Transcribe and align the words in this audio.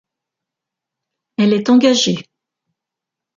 Elle 1.37 1.53
est 1.53 1.69
engagée. 1.69 2.25